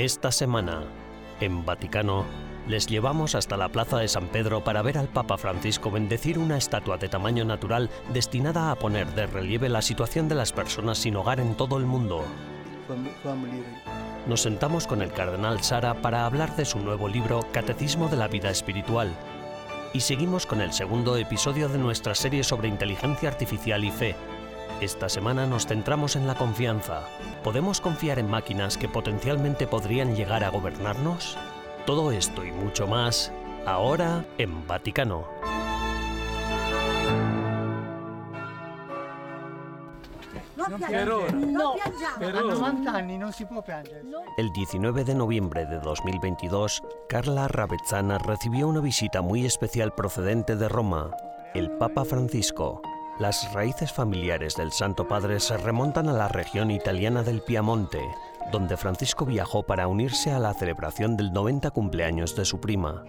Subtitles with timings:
[0.00, 0.84] Esta semana,
[1.42, 2.24] en Vaticano,
[2.66, 6.56] les llevamos hasta la Plaza de San Pedro para ver al Papa Francisco bendecir una
[6.56, 11.16] estatua de tamaño natural destinada a poner de relieve la situación de las personas sin
[11.16, 12.24] hogar en todo el mundo.
[14.26, 18.28] Nos sentamos con el cardenal Sara para hablar de su nuevo libro Catecismo de la
[18.28, 19.14] Vida Espiritual.
[19.92, 24.16] Y seguimos con el segundo episodio de nuestra serie sobre inteligencia artificial y fe.
[24.80, 27.02] Esta semana nos centramos en la confianza.
[27.44, 31.36] ¿Podemos confiar en máquinas que potencialmente podrían llegar a gobernarnos?
[31.86, 33.32] Todo esto y mucho más,
[33.66, 35.26] ahora en Vaticano.
[44.36, 50.68] El 19 de noviembre de 2022, Carla Ravezzana recibió una visita muy especial procedente de
[50.68, 51.10] Roma,
[51.54, 52.82] el Papa Francisco.
[53.20, 58.00] Las raíces familiares del Santo Padre se remontan a la región italiana del Piamonte,
[58.50, 63.04] donde Francisco viajó para unirse a la celebración del 90 cumpleaños de su prima.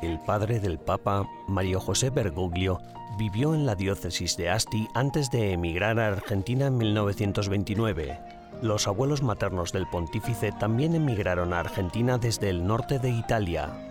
[0.00, 2.80] El padre del Papa, Mario José Bergoglio,
[3.18, 8.18] vivió en la diócesis de Asti antes de emigrar a Argentina en 1929.
[8.62, 13.89] Los abuelos maternos del pontífice también emigraron a Argentina desde el norte de Italia.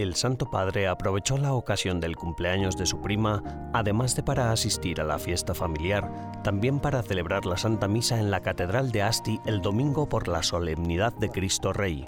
[0.00, 4.98] El Santo Padre aprovechó la ocasión del cumpleaños de su prima, además de para asistir
[4.98, 9.40] a la fiesta familiar, también para celebrar la Santa Misa en la Catedral de Asti
[9.44, 12.06] el domingo por la solemnidad de Cristo Rey.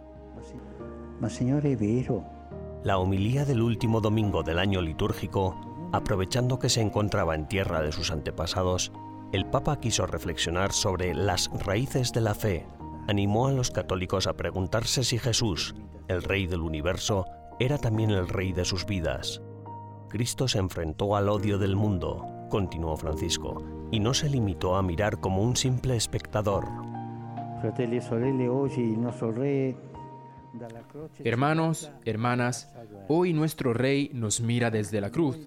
[2.82, 5.54] La homilía del último domingo del año litúrgico,
[5.92, 8.90] aprovechando que se encontraba en tierra de sus antepasados,
[9.32, 12.66] el Papa quiso reflexionar sobre las raíces de la fe.
[13.06, 15.74] Animó a los católicos a preguntarse si Jesús,
[16.08, 17.26] el Rey del universo,
[17.64, 19.40] era también el Rey de sus vidas.
[20.08, 23.62] Cristo se enfrentó al odio del mundo, continuó Francisco,
[23.92, 26.64] y no se limitó a mirar como un simple espectador.
[27.62, 27.68] E
[30.90, 32.74] croce Hermanos, hermanas,
[33.08, 35.38] hoy nuestro Rey nos mira desde la cruz.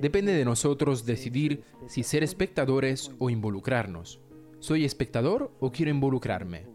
[0.00, 4.20] Depende de nosotros decidir si ser espectadores o involucrarnos.
[4.58, 6.66] ¿Soy espectador o quiero involucrarme?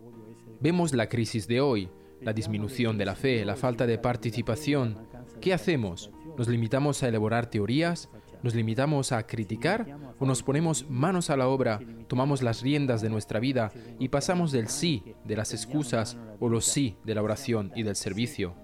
[0.61, 1.89] Vemos la crisis de hoy,
[2.21, 4.97] la disminución de la fe, la falta de participación.
[5.41, 6.11] ¿Qué hacemos?
[6.37, 8.09] ¿Nos limitamos a elaborar teorías?
[8.43, 9.97] ¿Nos limitamos a criticar?
[10.19, 14.51] ¿O nos ponemos manos a la obra, tomamos las riendas de nuestra vida y pasamos
[14.51, 18.55] del sí, de las excusas, o los sí de la oración y del servicio?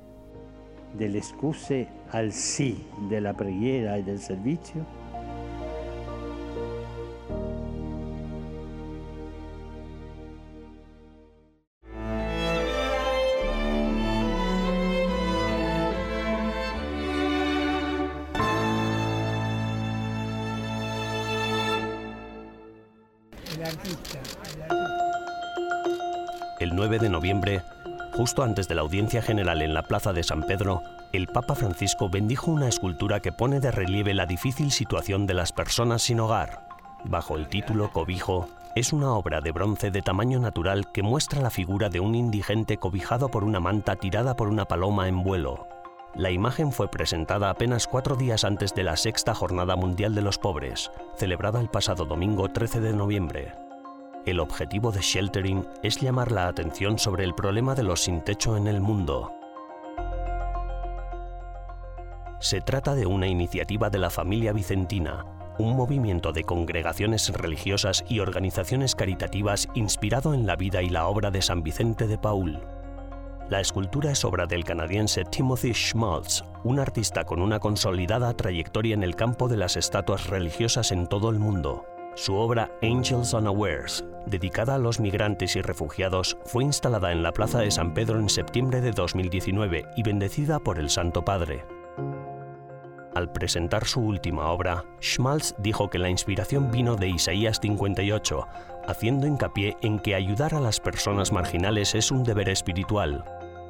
[0.94, 5.01] delle scuse al sì della preghiera e del servizio?
[26.60, 27.64] El 9 de noviembre,
[28.14, 32.10] justo antes de la audiencia general en la Plaza de San Pedro, el Papa Francisco
[32.10, 36.68] bendijo una escultura que pone de relieve la difícil situación de las personas sin hogar.
[37.04, 41.50] Bajo el título Cobijo, es una obra de bronce de tamaño natural que muestra la
[41.50, 45.68] figura de un indigente cobijado por una manta tirada por una paloma en vuelo.
[46.16, 50.38] La imagen fue presentada apenas cuatro días antes de la sexta Jornada Mundial de los
[50.38, 53.54] Pobres, celebrada el pasado domingo 13 de noviembre.
[54.26, 58.58] El objetivo de Sheltering es llamar la atención sobre el problema de los sin techo
[58.58, 59.32] en el mundo.
[62.40, 65.26] Se trata de una iniciativa de la familia Vicentina,
[65.60, 71.32] un movimiento de congregaciones religiosas y organizaciones caritativas inspirado en la vida y la obra
[71.32, 72.60] de San Vicente de Paul.
[73.52, 79.04] La escultura es obra del canadiense Timothy Schmaltz, un artista con una consolidada trayectoria en
[79.04, 81.86] el campo de las estatuas religiosas en todo el mundo.
[82.16, 87.60] Su obra Angels Unawares, dedicada a los migrantes y refugiados, fue instalada en la Plaza
[87.60, 91.66] de San Pedro en septiembre de 2019 y bendecida por el Santo Padre.
[93.14, 98.48] Al presentar su última obra, Schmaltz dijo que la inspiración vino de Isaías 58,
[98.88, 103.26] haciendo hincapié en que ayudar a las personas marginales es un deber espiritual.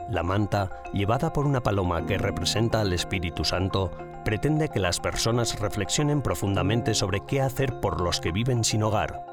[0.10, 3.92] La manta, llevada por una paloma que representa al Espíritu Santo,
[4.24, 9.26] pretende que las personas reflexionen profundamente sobre qué hacer por los que viven sin hogar.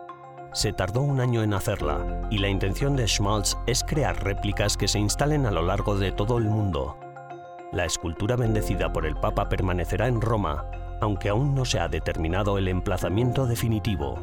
[0.52, 4.88] Se tardó un año en hacerla, y la intención de Schmaltz es crear réplicas que
[4.88, 6.96] se instalen a lo largo de todo el mundo.
[7.70, 10.64] La escultura bendecida por el Papa permanecerá en Roma,
[11.00, 14.18] aunque aún no se ha determinado el emplazamiento definitivo.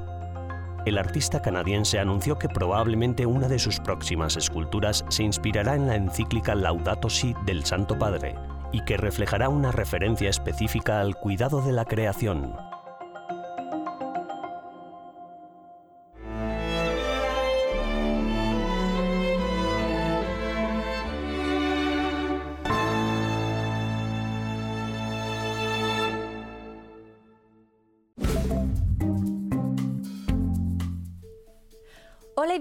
[0.86, 5.96] El artista canadiense anunció que probablemente una de sus próximas esculturas se inspirará en la
[5.96, 8.36] encíclica Laudato Si del Santo Padre
[8.72, 12.56] y que reflejará una referencia específica al cuidado de la creación.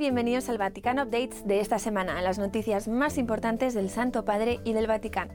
[0.05, 4.75] Bienvenidos al Vaticano Updates de esta semana, las noticias más importantes del Santo Padre y
[4.75, 5.33] del Vaticano.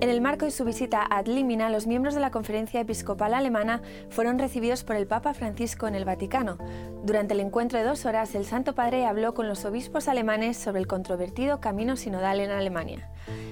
[0.00, 3.82] En el marco de su visita a Limina, los miembros de la Conferencia Episcopal Alemana
[4.08, 6.56] fueron recibidos por el Papa Francisco en el Vaticano.
[7.04, 10.80] Durante el encuentro de dos horas, el Santo Padre habló con los obispos alemanes sobre
[10.80, 13.10] el controvertido camino sinodal en Alemania.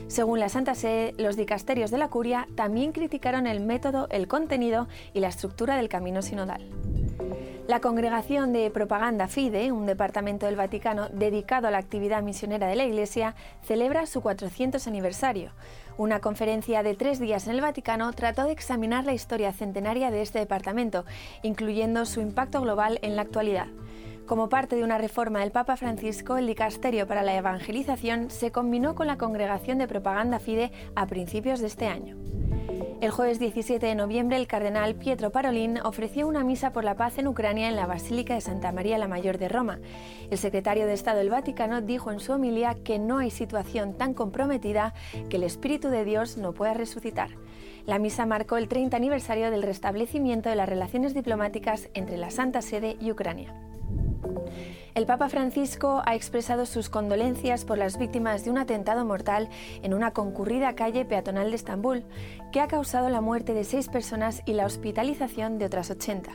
[0.08, 4.88] Según la Santa Sede, los dicasterios de la Curia también criticaron el método, el contenido
[5.12, 6.66] y la estructura del camino sinodal.
[7.70, 12.74] La Congregación de Propaganda Fide, un departamento del Vaticano dedicado a la actividad misionera de
[12.74, 15.52] la Iglesia, celebra su 400 aniversario.
[15.96, 20.20] Una conferencia de tres días en el Vaticano trató de examinar la historia centenaria de
[20.20, 21.04] este departamento,
[21.44, 23.68] incluyendo su impacto global en la actualidad.
[24.30, 28.94] Como parte de una reforma del Papa Francisco, el Dicasterio para la Evangelización se combinó
[28.94, 32.16] con la Congregación de Propaganda Fide a principios de este año.
[33.00, 37.18] El jueves 17 de noviembre, el cardenal Pietro Parolin ofreció una misa por la paz
[37.18, 39.80] en Ucrania en la Basílica de Santa María la Mayor de Roma.
[40.30, 44.14] El secretario de Estado del Vaticano dijo en su homilia que no hay situación tan
[44.14, 44.94] comprometida
[45.28, 47.30] que el Espíritu de Dios no pueda resucitar.
[47.84, 52.62] La misa marcó el 30 aniversario del restablecimiento de las relaciones diplomáticas entre la Santa
[52.62, 53.69] Sede y Ucrania.
[54.94, 59.48] El Papa Francisco ha expresado sus condolencias por las víctimas de un atentado mortal
[59.82, 62.04] en una concurrida calle peatonal de Estambul,
[62.52, 66.32] que ha causado la muerte de seis personas y la hospitalización de otras 80.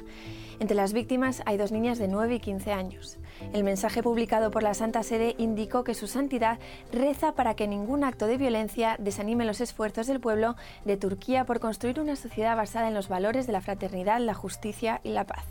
[0.59, 3.17] Entre las víctimas hay dos niñas de 9 y 15 años.
[3.53, 6.59] El mensaje publicado por la Santa Sede indicó que su santidad
[6.91, 10.55] reza para que ningún acto de violencia desanime los esfuerzos del pueblo
[10.85, 15.01] de Turquía por construir una sociedad basada en los valores de la fraternidad, la justicia
[15.03, 15.45] y la paz.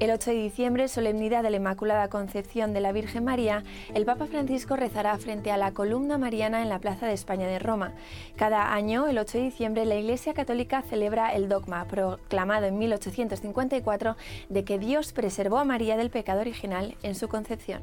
[0.00, 3.62] El 8 de diciembre, solemnidad de la Inmaculada Concepción de la Virgen María,
[3.94, 7.58] el Papa Francisco rezará frente a la columna mariana en la Plaza de España de
[7.58, 7.92] Roma.
[8.36, 14.16] Cada año, el 8 de diciembre, la Iglesia Católica celebra el dogma proclamado en 1854
[14.48, 17.82] de que Dios preservó a María del pecado original en su concepción.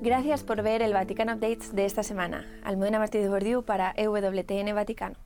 [0.00, 2.46] Gracias por ver el Vaticano Updates de esta semana.
[2.64, 5.16] Almudena Martínez Bordiú para EWTN Vaticano.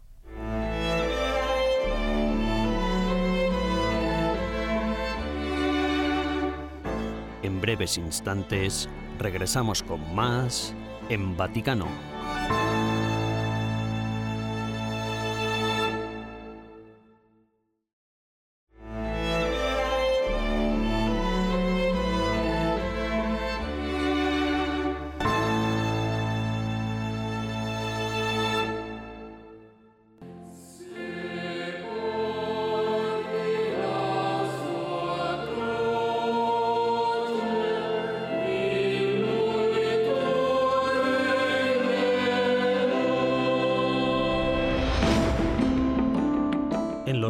[7.42, 8.88] En breves instantes
[9.18, 10.74] regresamos con más
[11.08, 11.86] en Vaticano.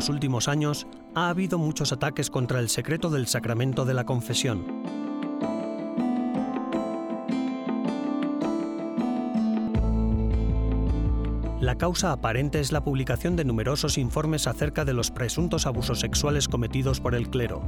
[0.05, 4.67] Los últimos años ha habido muchos ataques contra el secreto del sacramento de la confesión.
[11.59, 16.49] La causa aparente es la publicación de numerosos informes acerca de los presuntos abusos sexuales
[16.49, 17.63] cometidos por el clero.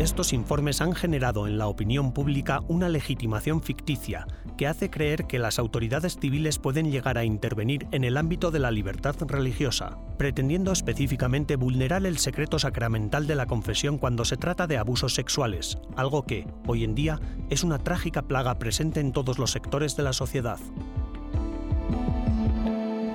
[0.00, 4.26] Estos informes han generado en la opinión pública una legitimación ficticia
[4.56, 8.58] que hace creer que las autoridades civiles pueden llegar a intervenir en el ámbito de
[8.58, 14.66] la libertad religiosa, pretendiendo específicamente vulnerar el secreto sacramental de la confesión cuando se trata
[14.66, 19.38] de abusos sexuales, algo que, hoy en día, es una trágica plaga presente en todos
[19.38, 20.58] los sectores de la sociedad.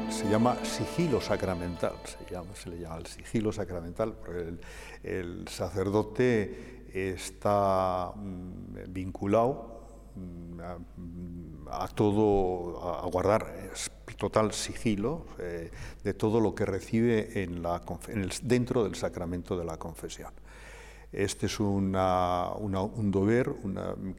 [0.10, 4.58] Se llama sigilo sacramental, se, le llama el sigilo sacramental, porque
[5.04, 13.46] el, sacerdote está mm, vinculado mm, a, todo, a guardar
[14.18, 15.70] total sigilo eh,
[16.04, 17.82] de todo lo que recibe en la,
[18.44, 20.32] dentro del sacramento de la confesión.
[21.12, 23.54] Este es una, un deber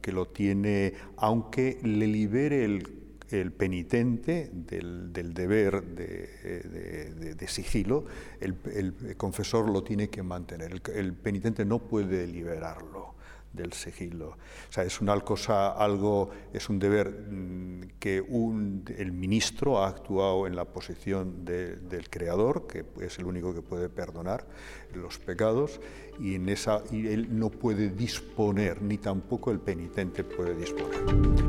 [0.01, 8.05] que lo tiene, aunque le libere el penitente del, deber de, de, sigilo,
[8.39, 10.71] el, el, confesor lo tiene que mantener.
[10.71, 13.13] El, el, penitente no puede liberarlo
[13.53, 14.29] del sigilo.
[14.29, 17.66] O sea, es una cosa, algo, es un deber mm,
[17.99, 23.53] que un, el ministro ha actuado en la posición del creador, que es el único
[23.53, 24.45] que puede perdonar
[24.93, 25.79] los pecados,
[26.19, 31.47] y, en esa, y él no puede disponer, ni tampoco el penitente puede disponer.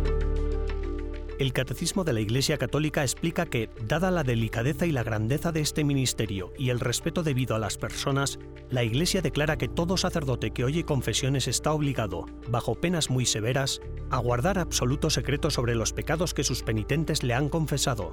[1.39, 5.61] El Catecismo de la Iglesia Católica explica que, dada la delicadeza y la grandeza de
[5.61, 8.41] este ministerio y el respeto debido a las personas,
[8.71, 13.81] la Iglesia declara que todo sacerdote que oye confesiones está obligado, bajo penas muy severas,
[14.11, 18.13] a guardar absoluto secreto sobre los pecados que sus penitentes le han confesado.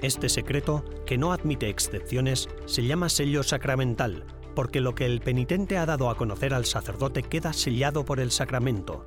[0.00, 4.24] Este secreto, que no admite excepciones, se llama sello sacramental,
[4.54, 8.30] porque lo que el penitente ha dado a conocer al sacerdote queda sellado por el
[8.30, 9.04] sacramento.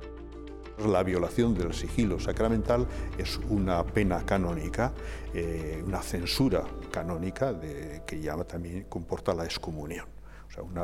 [0.86, 2.86] La violación del sigilo sacramental
[3.18, 4.92] es una pena canónica,
[5.34, 7.58] eh, una censura canónica
[8.06, 10.17] que también comporta la excomunión.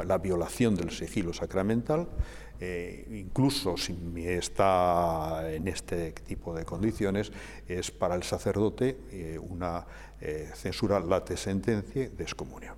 [0.04, 2.08] La violación del sigilo sacramental,
[2.60, 7.32] eh, incluso si está en este tipo de condiciones,
[7.66, 9.84] es para el sacerdote eh, una
[10.54, 12.76] censura late sentencia de excomunión.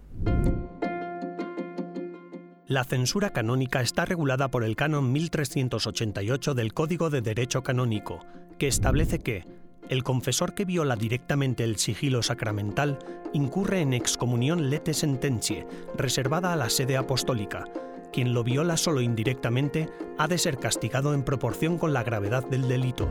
[2.68, 8.26] La censura canónica está regulada por el canon 1388 del Código de Derecho Canónico,
[8.58, 9.44] que establece que
[9.88, 12.98] el confesor que viola directamente el sigilo sacramental
[13.32, 15.66] incurre en excomunión lete sententiae,
[15.96, 17.64] reservada a la sede apostólica.
[18.12, 19.88] Quien lo viola solo indirectamente
[20.18, 23.08] ha de ser castigado en proporción con la gravedad del delito.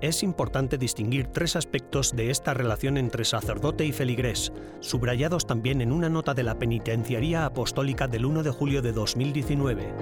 [0.00, 5.90] Es importante distinguir tres aspectos de esta relación entre sacerdote y feligrés, subrayados también en
[5.90, 9.92] una nota de la Penitenciaría Apostólica del 1 de julio de 2019.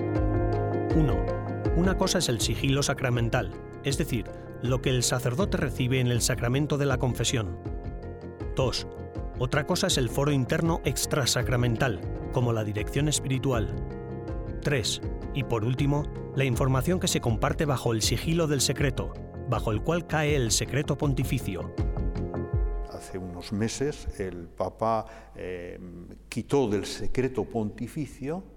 [0.96, 1.45] 1.
[1.76, 3.52] Una cosa es el sigilo sacramental,
[3.84, 4.24] es decir,
[4.62, 7.58] lo que el sacerdote recibe en el sacramento de la confesión.
[8.56, 8.86] 2.
[9.38, 12.00] Otra cosa es el foro interno extrasacramental,
[12.32, 13.76] como la dirección espiritual.
[14.62, 15.02] 3.
[15.34, 16.04] Y por último,
[16.34, 19.12] la información que se comparte bajo el sigilo del secreto,
[19.50, 21.74] bajo el cual cae el secreto pontificio.
[22.90, 25.04] Hace unos meses el Papa
[25.34, 25.78] eh,
[26.30, 28.55] quitó del secreto pontificio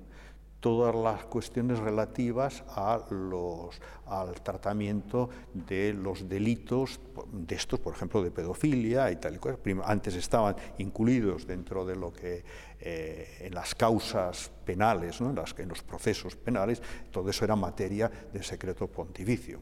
[0.59, 6.99] todas las cuestiones relativas a los, al tratamiento de los delitos
[7.31, 9.57] de estos, por ejemplo, de pedofilia y tal y cual.
[9.85, 12.43] Antes estaban incluidos dentro de lo que
[12.79, 15.29] eh, en las causas penales, ¿no?
[15.29, 19.59] en, las, en los procesos penales, todo eso era materia de secreto pontificio.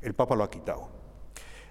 [0.00, 1.01] El Papa lo ha quitado.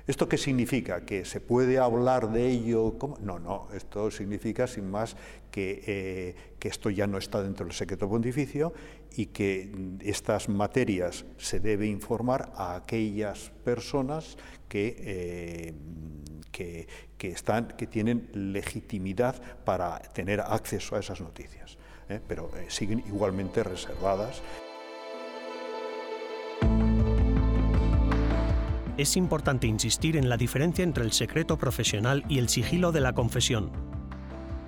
[0.08, 1.06] ¿Esto qué significa?
[1.06, 2.96] ¿Que se puede hablar de ello?
[3.22, 5.16] No, no, esto significa sin más
[5.52, 8.74] que, eh, que, esto ya no está dentro del secreto pontificio
[9.16, 15.74] y que estas materias se debe informar a aquellas personas que, eh,
[16.52, 16.88] que,
[17.22, 21.78] están, que tienen legitimidad para tener acceso a esas noticias,
[22.10, 22.20] ¿eh?
[22.28, 24.42] pero siguen igualmente reservadas.
[28.98, 33.14] Es importante insistir en la diferencia entre el secreto profesional y el sigilo de la
[33.14, 33.72] confesión.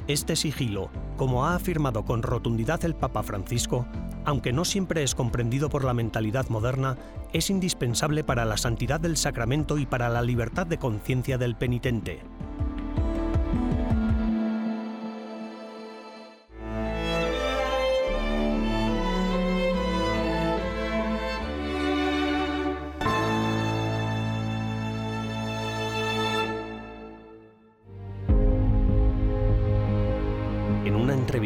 [0.07, 3.85] Este sigilo, como ha afirmado con rotundidad el Papa Francisco,
[4.25, 6.97] aunque no siempre es comprendido por la mentalidad moderna,
[7.31, 12.21] es indispensable para la santidad del sacramento y para la libertad de conciencia del penitente.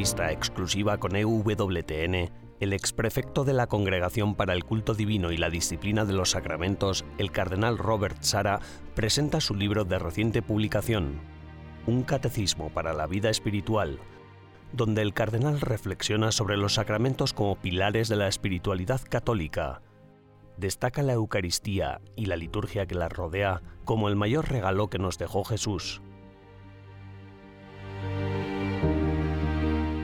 [0.08, 5.50] Entrevista exclusiva con EWTN, el exprefecto de la Congregación para el Culto Divino y la
[5.50, 8.62] Disciplina de los Sacramentos, el cardenal Robert Sara,
[8.96, 11.20] presenta su libro de reciente publicación,
[11.88, 14.00] Un Catecismo para la Vida Espiritual,
[14.72, 19.82] donde el cardenal reflexiona sobre los sacramentos como pilares de la espiritualidad católica.
[20.56, 25.18] Destaca la Eucaristía y la liturgia que la rodea como el mayor regalo que nos
[25.18, 26.02] dejó Jesús.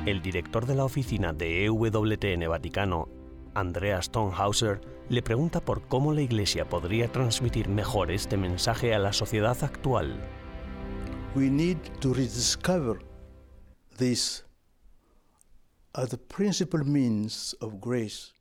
[0.05, 3.07] El director de la oficina de EWTN Vaticano,
[3.53, 9.13] Andrea Stonehauser, le pregunta por cómo la Iglesia podría transmitir mejor este mensaje a la
[9.13, 10.19] sociedad actual.
[11.35, 12.99] We need to rediscover
[13.97, 14.45] this
[15.93, 18.33] the principal means of grace.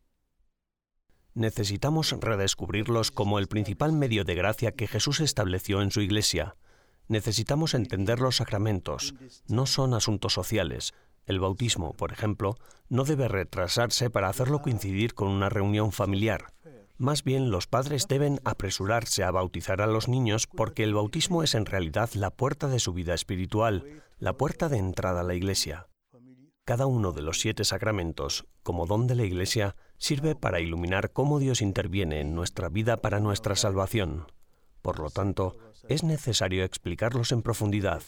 [1.35, 6.57] Necesitamos redescubrirlos como el principal medio de gracia que Jesús estableció en su Iglesia.
[7.07, 9.15] Necesitamos entender los sacramentos.
[9.47, 10.93] No son asuntos sociales,
[11.27, 12.57] el bautismo, por ejemplo,
[12.89, 16.53] no debe retrasarse para hacerlo coincidir con una reunión familiar.
[16.99, 21.55] Más bien los padres deben apresurarse a bautizar a los niños porque el bautismo es
[21.55, 25.89] en realidad la puerta de su vida espiritual, la puerta de entrada a la iglesia.
[26.65, 31.41] Cada uno de los siete sacramentos, como don de la iglesia, sirve para iluminar cómo
[31.41, 34.27] Dios interviene en nuestra vida para nuestra salvación.
[34.81, 35.57] Por lo tanto,
[35.89, 38.03] es necesario explicarlos en profundidad.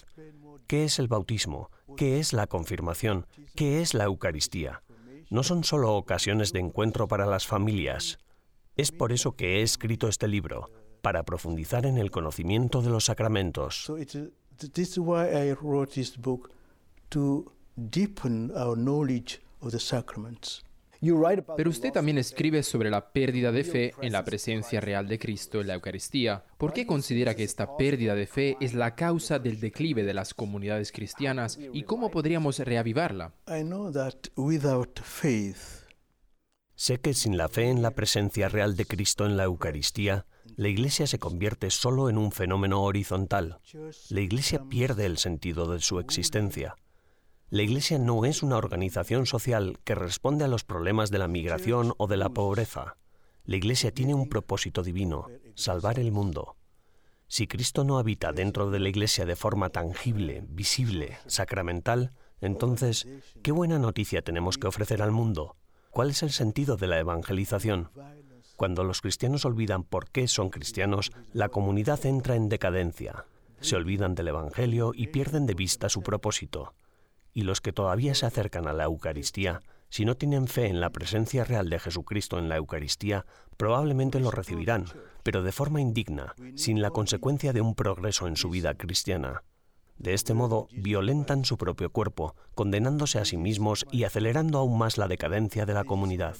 [0.66, 1.70] ¿Qué es el bautismo?
[1.96, 3.26] ¿Qué es la confirmación?
[3.54, 4.82] ¿Qué es la Eucaristía?
[5.30, 8.18] No son solo ocasiones de encuentro para las familias.
[8.76, 10.70] Es por eso que he escrito este libro,
[11.02, 13.92] para profundizar en el conocimiento de los sacramentos.
[21.56, 25.60] Pero usted también escribe sobre la pérdida de fe en la presencia real de Cristo
[25.60, 26.44] en la Eucaristía.
[26.58, 30.34] ¿Por qué considera que esta pérdida de fe es la causa del declive de las
[30.34, 33.32] comunidades cristianas y cómo podríamos reavivarla?
[36.76, 40.68] Sé que sin la fe en la presencia real de Cristo en la Eucaristía, la
[40.68, 43.60] Iglesia se convierte solo en un fenómeno horizontal.
[44.10, 46.76] La Iglesia pierde el sentido de su existencia.
[47.50, 51.92] La Iglesia no es una organización social que responde a los problemas de la migración
[51.98, 52.96] o de la pobreza.
[53.44, 56.56] La Iglesia tiene un propósito divino, salvar el mundo.
[57.28, 63.06] Si Cristo no habita dentro de la Iglesia de forma tangible, visible, sacramental, entonces,
[63.42, 65.56] ¿qué buena noticia tenemos que ofrecer al mundo?
[65.90, 67.90] ¿Cuál es el sentido de la evangelización?
[68.56, 73.26] Cuando los cristianos olvidan por qué son cristianos, la comunidad entra en decadencia.
[73.60, 76.74] Se olvidan del Evangelio y pierden de vista su propósito
[77.34, 79.60] y los que todavía se acercan a la Eucaristía,
[79.90, 83.26] si no tienen fe en la presencia real de Jesucristo en la Eucaristía,
[83.56, 84.86] probablemente lo recibirán,
[85.22, 89.44] pero de forma indigna, sin la consecuencia de un progreso en su vida cristiana.
[89.98, 94.98] De este modo, violentan su propio cuerpo, condenándose a sí mismos y acelerando aún más
[94.98, 96.36] la decadencia de la comunidad.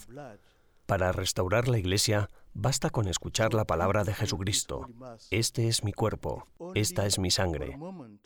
[0.86, 4.88] Para restaurar la Iglesia, basta con escuchar la palabra de Jesucristo.
[5.30, 7.78] Este es mi cuerpo, esta es mi sangre.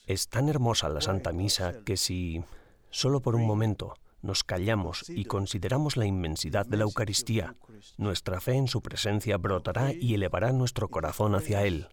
[0.06, 2.42] Es tan hermosa la Santa Misa que si
[2.90, 7.54] Solo por un momento nos callamos y consideramos la inmensidad de la Eucaristía.
[7.96, 11.88] Nuestra fe en su presencia brotará y elevará nuestro corazón hacia Él.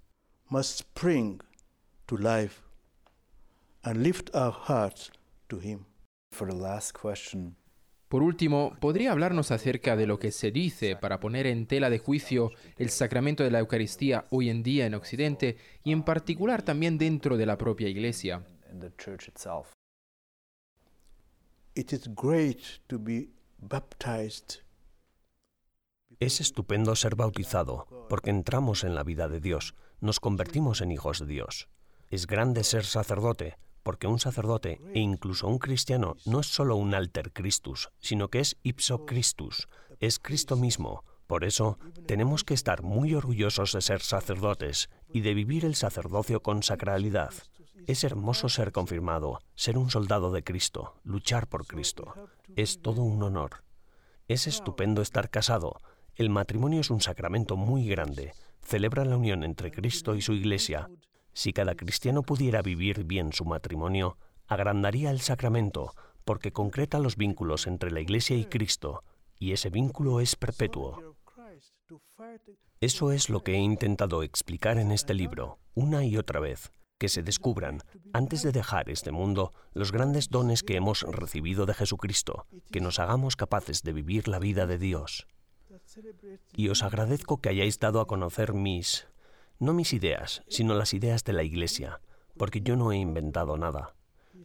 [8.08, 12.00] Por último, ¿podría hablarnos acerca de lo que se dice para poner en tela de
[12.00, 16.98] juicio el sacramento de la Eucaristía hoy en día en Occidente y en particular también
[16.98, 18.44] dentro de la propia Iglesia?
[26.22, 31.20] Es estupendo ser bautizado porque entramos en la vida de Dios, nos convertimos en hijos
[31.20, 31.68] de Dios.
[32.09, 36.96] Es grande ser sacerdote porque un sacerdote e incluso un cristiano no es solo un
[36.96, 39.68] alter Christus, sino que es ipso Christus,
[40.00, 41.03] es Cristo mismo.
[41.27, 46.42] Por eso tenemos que estar muy orgullosos de ser sacerdotes y de vivir el sacerdocio
[46.42, 47.33] con sacralidad.
[47.88, 52.14] Es hermoso ser confirmado, ser un soldado de Cristo, luchar por Cristo.
[52.55, 53.64] Es todo un honor.
[54.27, 55.81] Es estupendo estar casado.
[56.16, 58.33] El matrimonio es un sacramento muy grande.
[58.61, 60.90] Celebra la unión entre Cristo y su Iglesia.
[61.33, 67.68] Si cada cristiano pudiera vivir bien su matrimonio, agrandaría el sacramento, porque concreta los vínculos
[67.68, 69.03] entre la Iglesia y Cristo,
[69.38, 71.18] y ese vínculo es perpetuo.
[72.79, 77.10] Eso es lo que he intentado explicar en este libro, una y otra vez que
[77.10, 77.79] se descubran,
[78.14, 83.00] antes de dejar este mundo, los grandes dones que hemos recibido de Jesucristo, que nos
[83.00, 85.27] hagamos capaces de vivir la vida de Dios.
[86.55, 89.08] Y os agradezco que hayáis dado a conocer mis,
[89.60, 92.01] no mis ideas, sino las ideas de la Iglesia,
[92.38, 93.96] porque yo no he inventado nada,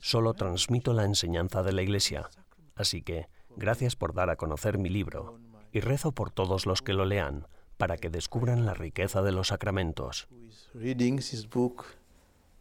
[0.01, 2.31] solo transmito la enseñanza de la Iglesia.
[2.75, 5.39] Así que, gracias por dar a conocer mi libro,
[5.73, 9.49] y rezo por todos los que lo lean, para que descubran la riqueza de los
[9.49, 10.29] sacramentos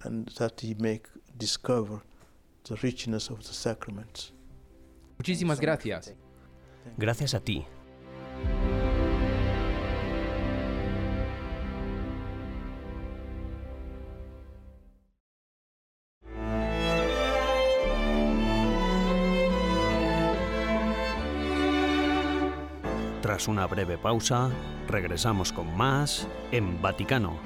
[0.03, 1.01] and that he may
[1.37, 2.01] discover
[2.63, 4.31] the richness of the sacraments.
[5.17, 6.13] Muchísimas gracias.
[6.97, 7.65] Gracias a ti.
[23.21, 24.49] Tras una breve pausa,
[24.87, 27.37] regresamos con más en Vaticano.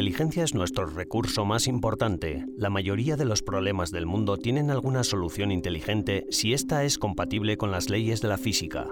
[0.00, 2.46] Inteligencia es nuestro recurso más importante.
[2.56, 7.58] La mayoría de los problemas del mundo tienen alguna solución inteligente si ésta es compatible
[7.58, 8.86] con las leyes de la física.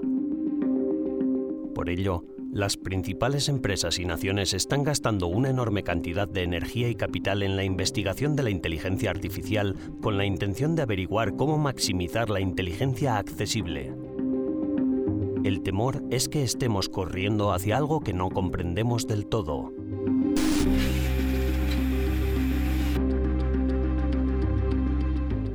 [1.75, 6.95] Por ello, las principales empresas y naciones están gastando una enorme cantidad de energía y
[6.95, 12.29] capital en la investigación de la inteligencia artificial con la intención de averiguar cómo maximizar
[12.29, 13.95] la inteligencia accesible.
[15.43, 19.73] El temor es que estemos corriendo hacia algo que no comprendemos del todo.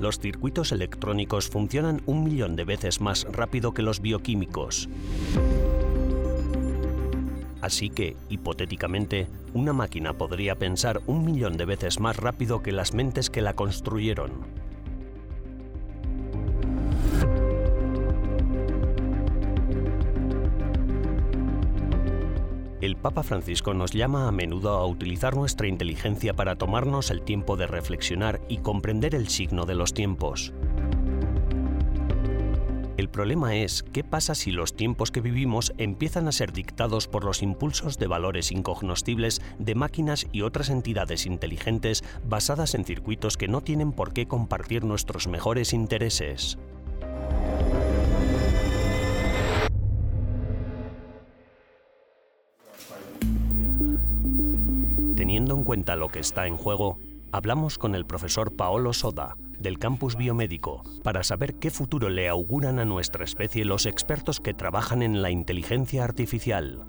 [0.03, 4.89] Los circuitos electrónicos funcionan un millón de veces más rápido que los bioquímicos.
[7.61, 12.93] Así que, hipotéticamente, una máquina podría pensar un millón de veces más rápido que las
[12.93, 14.62] mentes que la construyeron.
[23.03, 27.67] Papa Francisco nos llama a menudo a utilizar nuestra inteligencia para tomarnos el tiempo de
[27.67, 30.53] reflexionar y comprender el signo de los tiempos.
[32.95, 37.25] El problema es, ¿qué pasa si los tiempos que vivimos empiezan a ser dictados por
[37.25, 43.49] los impulsos de valores incognoscibles de máquinas y otras entidades inteligentes basadas en circuitos que
[43.49, 46.57] no tienen por qué compartir nuestros mejores intereses?
[55.63, 56.99] En cuenta lo que está en juego,
[57.31, 62.79] hablamos con el profesor Paolo Soda, del campus biomédico para saber qué futuro le auguran
[62.79, 66.83] a nuestra especie los expertos que trabajan en la inteligencia artificial.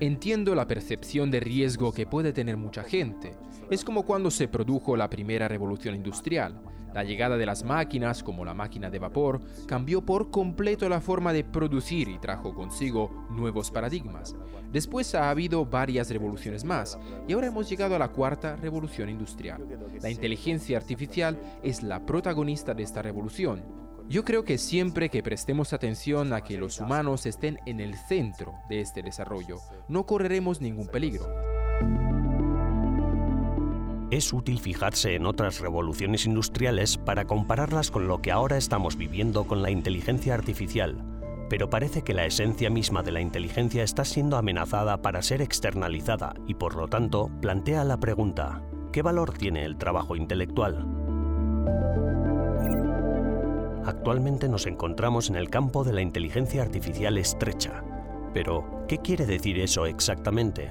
[0.00, 3.36] Entiendo la percepción de riesgo que puede tener mucha gente.
[3.68, 6.62] Es como cuando se produjo la primera revolución industrial.
[6.94, 11.32] La llegada de las máquinas, como la máquina de vapor, cambió por completo la forma
[11.32, 14.36] de producir y trajo consigo nuevos paradigmas.
[14.70, 19.66] Después ha habido varias revoluciones más y ahora hemos llegado a la cuarta revolución industrial.
[20.02, 23.62] La inteligencia artificial es la protagonista de esta revolución.
[24.08, 28.52] Yo creo que siempre que prestemos atención a que los humanos estén en el centro
[28.68, 31.51] de este desarrollo, no correremos ningún peligro
[34.12, 39.44] es útil fijarse en otras revoluciones industriales para compararlas con lo que ahora estamos viviendo
[39.44, 41.02] con la inteligencia artificial,
[41.48, 46.34] pero parece que la esencia misma de la inteligencia está siendo amenazada para ser externalizada
[46.46, 50.86] y por lo tanto plantea la pregunta, ¿qué valor tiene el trabajo intelectual?
[53.86, 57.82] Actualmente nos encontramos en el campo de la inteligencia artificial estrecha,
[58.34, 60.70] pero ¿qué quiere decir eso exactamente?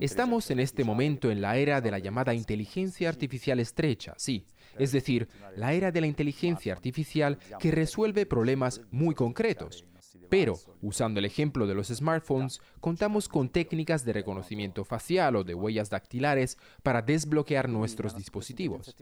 [0.00, 4.46] Estamos en este momento en la era de la llamada inteligencia artificial estrecha, sí,
[4.78, 9.84] es decir, la era de la inteligencia artificial que resuelve problemas muy concretos.
[10.30, 15.54] Pero, usando el ejemplo de los smartphones, contamos con técnicas de reconocimiento facial o de
[15.54, 18.96] huellas dactilares para desbloquear nuestros dispositivos.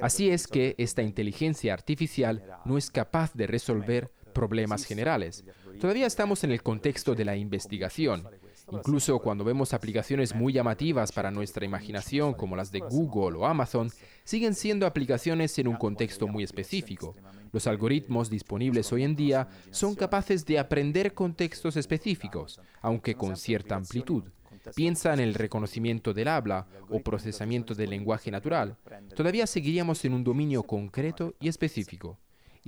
[0.00, 5.44] Así es que esta inteligencia artificial no es capaz de resolver problemas generales.
[5.80, 8.26] Todavía estamos en el contexto de la investigación.
[8.70, 13.90] Incluso cuando vemos aplicaciones muy llamativas para nuestra imaginación como las de Google o Amazon,
[14.24, 17.14] siguen siendo aplicaciones en un contexto muy específico.
[17.52, 23.76] Los algoritmos disponibles hoy en día son capaces de aprender contextos específicos, aunque con cierta
[23.76, 24.24] amplitud.
[24.74, 28.76] Piensa en el reconocimiento del habla o procesamiento del lenguaje natural.
[29.14, 32.18] Todavía seguiríamos en un dominio concreto y específico.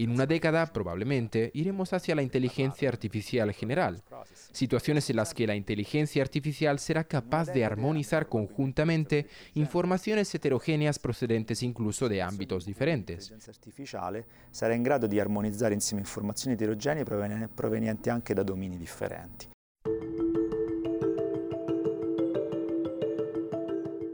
[0.03, 4.03] En una década, probablemente, iremos hacia la inteligencia artificial general,
[4.51, 11.63] situaciones en las que la inteligencia artificial será capaz de armonizar conjuntamente informaciones heterogéneas procedentes
[11.63, 13.29] incluso de ámbitos diferentes.
[13.29, 13.43] Grado.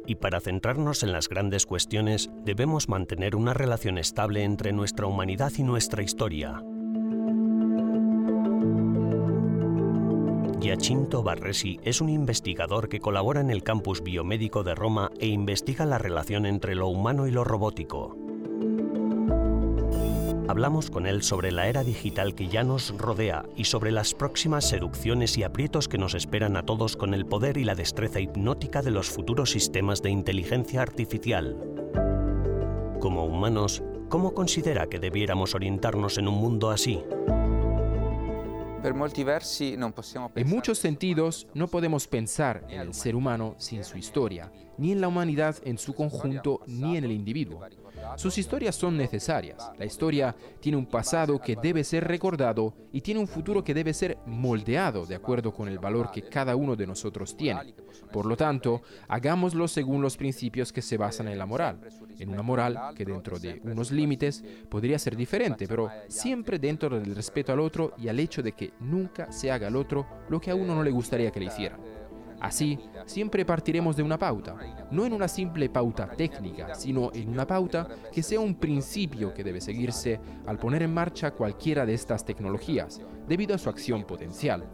[0.06, 5.52] Y para centrarnos en las grandes cuestiones, debemos mantener una relación estable entre nuestra humanidad
[5.58, 6.62] y nuestra historia.
[10.60, 15.84] Giacinto Barresi es un investigador que colabora en el campus biomédico de Roma e investiga
[15.84, 18.25] la relación entre lo humano y lo robótico.
[20.48, 24.68] Hablamos con él sobre la era digital que ya nos rodea y sobre las próximas
[24.68, 28.80] seducciones y aprietos que nos esperan a todos con el poder y la destreza hipnótica
[28.80, 31.56] de los futuros sistemas de inteligencia artificial.
[33.00, 37.02] Como humanos, ¿cómo considera que debiéramos orientarnos en un mundo así?
[38.84, 45.00] En muchos sentidos, no podemos pensar en el ser humano sin su historia, ni en
[45.00, 47.60] la humanidad en su conjunto, ni en el individuo.
[48.16, 49.70] Sus historias son necesarias.
[49.78, 53.92] La historia tiene un pasado que debe ser recordado y tiene un futuro que debe
[53.92, 57.74] ser moldeado de acuerdo con el valor que cada uno de nosotros tiene.
[58.10, 61.80] Por lo tanto, hagámoslo según los principios que se basan en la moral.
[62.18, 67.14] En una moral que dentro de unos límites podría ser diferente, pero siempre dentro del
[67.14, 70.50] respeto al otro y al hecho de que nunca se haga al otro lo que
[70.50, 71.80] a uno no le gustaría que le hicieran.
[72.40, 74.56] Así, siempre partiremos de una pauta,
[74.90, 79.44] no en una simple pauta técnica, sino en una pauta que sea un principio que
[79.44, 84.64] debe seguirse al poner en marcha cualquiera de estas tecnologías, debido a su acción potencial.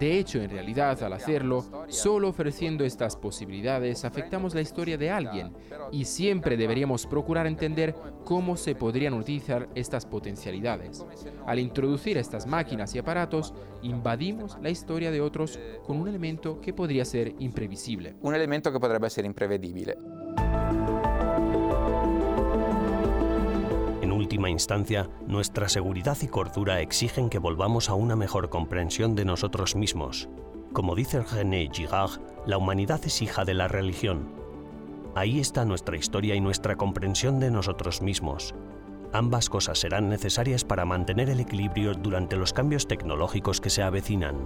[0.00, 5.52] De hecho, en realidad, al hacerlo, solo ofreciendo estas posibilidades afectamos la historia de alguien
[5.92, 11.04] y siempre deberíamos procurar entender cómo se podrían utilizar estas potencialidades.
[11.46, 16.72] Al introducir estas máquinas y aparatos, invadimos la historia de otros con un elemento que
[16.72, 18.14] podría ser imprevisible.
[18.22, 19.98] Un elemento que podría ser imprevedible.
[24.30, 29.74] Última instancia, nuestra seguridad y cordura exigen que volvamos a una mejor comprensión de nosotros
[29.74, 30.28] mismos.
[30.72, 34.28] Como dice René Girard, la humanidad es hija de la religión.
[35.16, 38.54] Ahí está nuestra historia y nuestra comprensión de nosotros mismos.
[39.12, 44.36] Ambas cosas serán necesarias para mantener el equilibrio durante los cambios tecnológicos que se avecinan.